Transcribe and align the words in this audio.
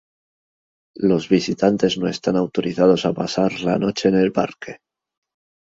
Los 1.09 1.29
visitantes 1.29 1.99
no 1.99 2.07
están 2.07 2.35
autorizados 2.35 3.05
a 3.05 3.13
pasar 3.13 3.61
la 3.61 3.77
noche 3.77 4.09
en 4.09 4.15
el 4.15 4.31
parque. 4.31 4.79